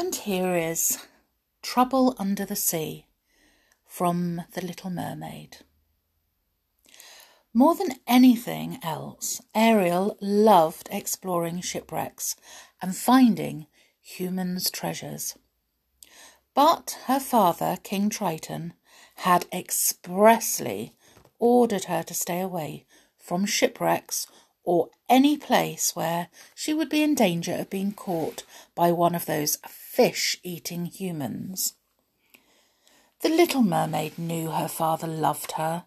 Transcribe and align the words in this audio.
And 0.00 0.14
here 0.14 0.54
is 0.54 0.96
Trouble 1.60 2.14
Under 2.20 2.44
the 2.44 2.54
Sea 2.54 3.08
from 3.84 4.42
The 4.52 4.64
Little 4.64 4.90
Mermaid. 4.90 5.56
More 7.52 7.74
than 7.74 7.96
anything 8.06 8.78
else, 8.84 9.42
Ariel 9.56 10.16
loved 10.20 10.88
exploring 10.92 11.62
shipwrecks 11.62 12.36
and 12.80 12.94
finding 12.94 13.66
humans' 14.00 14.70
treasures. 14.70 15.36
But 16.54 16.96
her 17.06 17.18
father, 17.18 17.76
King 17.82 18.08
Triton, 18.08 18.74
had 19.16 19.46
expressly 19.52 20.94
ordered 21.40 21.86
her 21.86 22.04
to 22.04 22.14
stay 22.14 22.38
away 22.38 22.86
from 23.18 23.46
shipwrecks 23.46 24.28
or 24.68 24.90
any 25.08 25.34
place 25.34 25.96
where 25.96 26.28
she 26.54 26.74
would 26.74 26.90
be 26.90 27.02
in 27.02 27.14
danger 27.14 27.54
of 27.54 27.70
being 27.70 27.90
caught 27.90 28.44
by 28.74 28.92
one 28.92 29.14
of 29.14 29.24
those 29.24 29.56
fish 29.66 30.36
eating 30.42 30.84
humans. 30.84 31.72
The 33.20 33.30
little 33.30 33.62
mermaid 33.62 34.18
knew 34.18 34.50
her 34.50 34.68
father 34.68 35.06
loved 35.06 35.52
her, 35.52 35.86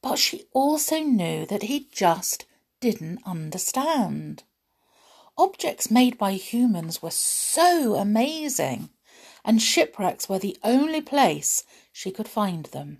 but 0.00 0.20
she 0.20 0.44
also 0.52 1.00
knew 1.00 1.44
that 1.46 1.64
he 1.64 1.88
just 1.90 2.46
didn't 2.78 3.18
understand. 3.26 4.44
Objects 5.36 5.90
made 5.90 6.16
by 6.16 6.34
humans 6.34 7.02
were 7.02 7.10
so 7.10 7.96
amazing, 7.96 8.90
and 9.44 9.60
shipwrecks 9.60 10.28
were 10.28 10.38
the 10.38 10.56
only 10.62 11.00
place 11.00 11.64
she 11.92 12.12
could 12.12 12.28
find 12.28 12.66
them. 12.66 12.98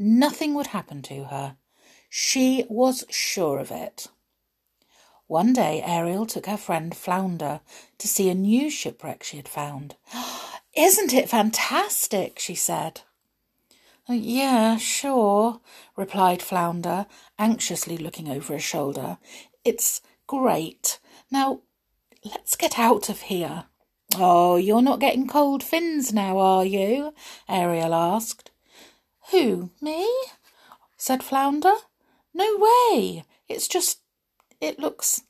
Nothing 0.00 0.54
would 0.54 0.68
happen 0.68 1.00
to 1.02 1.26
her 1.26 1.56
she 2.10 2.66
was 2.68 3.04
sure 3.08 3.60
of 3.60 3.70
it. 3.70 4.08
One 5.28 5.52
day, 5.52 5.80
Ariel 5.86 6.26
took 6.26 6.46
her 6.46 6.56
friend 6.56 6.94
Flounder 6.94 7.60
to 7.98 8.08
see 8.08 8.28
a 8.28 8.34
new 8.34 8.68
shipwreck 8.68 9.22
she 9.22 9.36
had 9.36 9.48
found. 9.48 9.94
Isn't 10.76 11.14
it 11.14 11.30
fantastic? 11.30 12.40
she 12.40 12.56
said. 12.56 13.02
Oh, 14.08 14.12
yeah, 14.12 14.76
sure, 14.76 15.60
replied 15.96 16.42
Flounder, 16.42 17.06
anxiously 17.38 17.96
looking 17.96 18.28
over 18.28 18.54
his 18.54 18.64
shoulder. 18.64 19.18
It's 19.64 20.00
great. 20.26 20.98
Now, 21.30 21.60
let's 22.24 22.56
get 22.56 22.76
out 22.76 23.08
of 23.08 23.20
here. 23.20 23.66
Oh, 24.16 24.56
you're 24.56 24.82
not 24.82 24.98
getting 24.98 25.28
cold 25.28 25.62
fins 25.62 26.12
now, 26.12 26.38
are 26.38 26.64
you? 26.64 27.14
Ariel 27.48 27.94
asked. 27.94 28.50
Who, 29.30 29.70
me? 29.80 30.12
said 30.96 31.22
Flounder. 31.22 31.74
No 32.34 32.56
way! 32.58 33.24
It's 33.48 33.68
just. 33.68 34.00
it 34.60 34.78
looks 34.78 35.22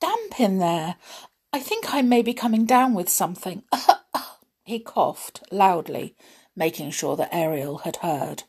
damp 0.00 0.38
in 0.38 0.58
there. 0.58 0.96
I 1.52 1.60
think 1.60 1.94
I 1.94 2.02
may 2.02 2.22
be 2.22 2.34
coming 2.34 2.66
down 2.66 2.94
with 2.94 3.08
something. 3.08 3.62
he 4.64 4.78
coughed 4.80 5.42
loudly, 5.50 6.14
making 6.56 6.90
sure 6.90 7.16
that 7.16 7.34
Ariel 7.34 7.78
had 7.78 7.96
heard. 7.96 8.44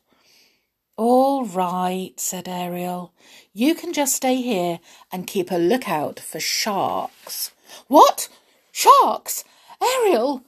All 0.97 1.45
right, 1.45 2.13
said 2.17 2.47
Ariel. 2.47 3.13
You 3.53 3.75
can 3.75 3.91
just 3.91 4.15
stay 4.15 4.41
here 4.41 4.79
and 5.11 5.27
keep 5.27 5.51
a 5.51 5.55
lookout 5.57 6.19
for 6.19 6.39
sharks. 6.39 7.51
What? 7.87 8.29
Sharks? 8.71 9.43
Ariel! 9.81 10.43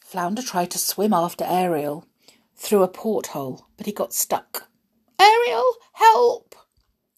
Flounder 0.00 0.42
tried 0.42 0.70
to 0.70 0.78
swim 0.78 1.12
after 1.12 1.44
Ariel 1.44 2.06
through 2.54 2.84
a 2.84 2.88
porthole, 2.88 3.66
but 3.76 3.86
he 3.86 3.92
got 3.92 4.12
stuck. 4.12 4.68
Ariel, 5.20 5.74
help! 5.94 6.51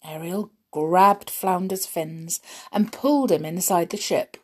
Ariel 0.05 0.51
grabbed 0.71 1.31
Flounder's 1.31 1.87
fins 1.87 2.41
and 2.71 2.93
pulled 2.93 3.33
him 3.33 3.45
inside 3.45 3.91
the 3.91 3.97
ship. 3.97 4.37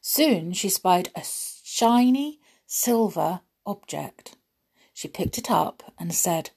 Soon 0.00 0.52
she 0.52 0.68
spied 0.68 1.10
a 1.14 1.22
shiny 1.22 2.40
silver 2.66 3.40
object. 3.64 4.36
She 4.92 5.08
picked 5.08 5.38
it 5.38 5.50
up 5.50 5.92
and 5.98 6.14
said, 6.14 6.50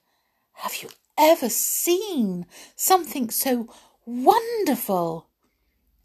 Have 0.54 0.82
you 0.82 0.88
ever 1.16 1.48
seen 1.48 2.46
something 2.74 3.30
so 3.30 3.72
wonderful? 4.04 5.28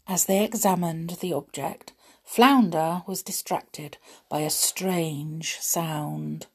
As 0.06 0.26
they 0.26 0.44
examined 0.44 1.18
the 1.20 1.32
object, 1.32 1.92
Flounder 2.24 3.02
was 3.06 3.22
distracted 3.22 3.98
by 4.28 4.40
a 4.40 4.50
strange 4.50 5.58
sound. 5.58 6.46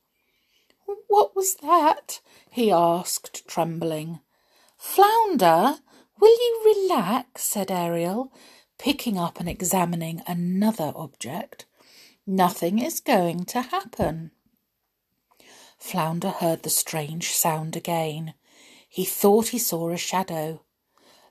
What 1.07 1.35
was 1.35 1.55
that? 1.55 2.19
he 2.49 2.71
asked, 2.71 3.47
trembling. 3.47 4.19
Flounder, 4.77 5.79
will 6.19 6.29
you 6.29 6.61
relax? 6.65 7.43
said 7.43 7.71
Ariel, 7.71 8.31
picking 8.77 9.17
up 9.17 9.39
and 9.39 9.49
examining 9.49 10.21
another 10.27 10.93
object. 10.95 11.65
Nothing 12.25 12.79
is 12.79 12.99
going 12.99 13.45
to 13.45 13.61
happen. 13.61 14.31
Flounder 15.79 16.29
heard 16.29 16.63
the 16.63 16.69
strange 16.69 17.29
sound 17.31 17.75
again. 17.75 18.33
He 18.87 19.05
thought 19.05 19.49
he 19.49 19.59
saw 19.59 19.89
a 19.89 19.97
shadow. 19.97 20.61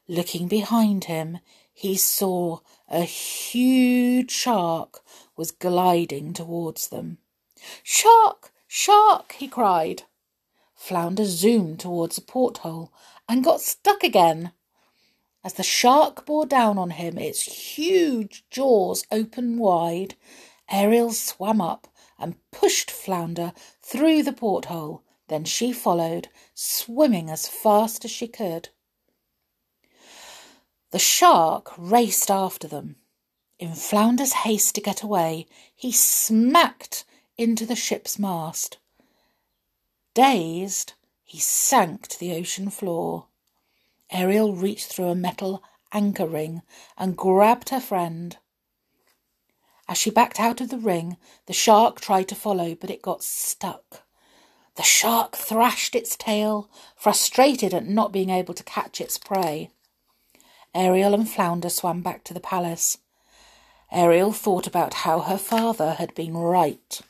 Looking 0.08 0.48
behind 0.48 1.04
him, 1.04 1.38
he 1.72 1.96
saw 1.96 2.60
a 2.88 3.02
huge 3.02 4.30
shark 4.30 5.04
was 5.36 5.50
gliding 5.50 6.32
towards 6.32 6.88
them. 6.88 7.18
Shark! 7.82 8.52
Shark! 8.66 9.32
he 9.38 9.48
cried. 9.48 10.04
Flounder 10.86 11.24
zoomed 11.24 11.80
towards 11.80 12.16
a 12.16 12.20
porthole 12.20 12.92
and 13.28 13.42
got 13.42 13.60
stuck 13.60 14.04
again. 14.04 14.52
As 15.42 15.54
the 15.54 15.64
shark 15.64 16.24
bore 16.24 16.46
down 16.46 16.78
on 16.78 16.90
him, 16.90 17.18
its 17.18 17.42
huge 17.74 18.44
jaws 18.50 19.04
open 19.10 19.58
wide, 19.58 20.14
Ariel 20.70 21.10
swam 21.10 21.60
up 21.60 21.88
and 22.20 22.36
pushed 22.52 22.92
Flounder 22.92 23.52
through 23.82 24.22
the 24.22 24.32
porthole. 24.32 25.02
Then 25.26 25.44
she 25.44 25.72
followed, 25.72 26.28
swimming 26.54 27.30
as 27.30 27.48
fast 27.48 28.04
as 28.04 28.12
she 28.12 28.28
could. 28.28 28.68
The 30.92 31.00
shark 31.00 31.72
raced 31.76 32.30
after 32.30 32.68
them. 32.68 32.94
In 33.58 33.74
Flounder's 33.74 34.34
haste 34.44 34.76
to 34.76 34.80
get 34.80 35.02
away, 35.02 35.48
he 35.74 35.90
smacked 35.90 37.04
into 37.36 37.66
the 37.66 37.74
ship's 37.74 38.20
mast. 38.20 38.78
Dazed, 40.16 40.94
he 41.24 41.38
sank 41.38 42.06
to 42.06 42.18
the 42.18 42.32
ocean 42.32 42.70
floor. 42.70 43.26
Ariel 44.10 44.54
reached 44.54 44.86
through 44.86 45.08
a 45.08 45.14
metal 45.14 45.62
anchor 45.92 46.26
ring 46.26 46.62
and 46.96 47.18
grabbed 47.18 47.68
her 47.68 47.80
friend. 47.80 48.38
As 49.86 49.98
she 49.98 50.08
backed 50.08 50.40
out 50.40 50.62
of 50.62 50.70
the 50.70 50.78
ring, 50.78 51.18
the 51.44 51.52
shark 51.52 52.00
tried 52.00 52.28
to 52.28 52.34
follow, 52.34 52.74
but 52.74 52.88
it 52.88 53.02
got 53.02 53.22
stuck. 53.22 54.06
The 54.76 54.82
shark 54.82 55.36
thrashed 55.36 55.94
its 55.94 56.16
tail, 56.16 56.70
frustrated 56.96 57.74
at 57.74 57.84
not 57.84 58.10
being 58.10 58.30
able 58.30 58.54
to 58.54 58.64
catch 58.64 59.02
its 59.02 59.18
prey. 59.18 59.68
Ariel 60.74 61.12
and 61.12 61.28
Flounder 61.28 61.68
swam 61.68 62.00
back 62.00 62.24
to 62.24 62.32
the 62.32 62.40
palace. 62.40 62.96
Ariel 63.92 64.32
thought 64.32 64.66
about 64.66 64.94
how 65.04 65.20
her 65.20 65.36
father 65.36 65.92
had 65.92 66.14
been 66.14 66.38
right. 66.38 67.02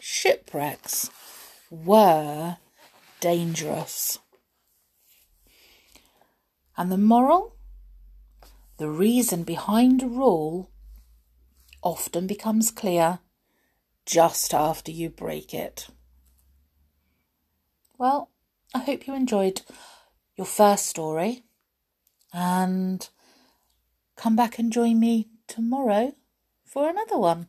Shipwrecks 0.00 1.08
were 1.70 2.58
dangerous. 3.20 4.18
And 6.76 6.92
the 6.92 6.98
moral? 6.98 7.56
The 8.78 8.90
reason 8.90 9.42
behind 9.42 10.02
a 10.02 10.08
rule 10.08 10.70
often 11.82 12.26
becomes 12.26 12.70
clear 12.70 13.20
just 14.04 14.52
after 14.52 14.90
you 14.90 15.08
break 15.08 15.54
it. 15.54 15.88
Well, 17.98 18.30
I 18.74 18.80
hope 18.80 19.06
you 19.06 19.14
enjoyed 19.14 19.62
your 20.36 20.46
first 20.46 20.86
story 20.86 21.44
and 22.32 23.08
come 24.16 24.36
back 24.36 24.58
and 24.58 24.72
join 24.72 25.00
me 25.00 25.30
tomorrow 25.46 26.14
for 26.64 26.88
another 26.88 27.18
one. 27.18 27.48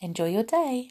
Enjoy 0.00 0.28
your 0.28 0.42
day. 0.42 0.90